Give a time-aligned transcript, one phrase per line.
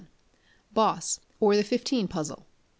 [0.73, 2.47] Boss; or the Fifteen Puzzle.